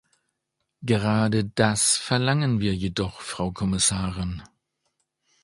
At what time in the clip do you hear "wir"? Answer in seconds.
2.59-2.73